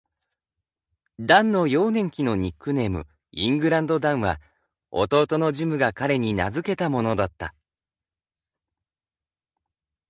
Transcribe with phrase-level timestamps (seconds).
[1.19, 4.41] ダンの幼年期のニックネーム「イングランド・ダン」は、
[4.89, 7.53] 弟のジムが彼に名付けたものだった。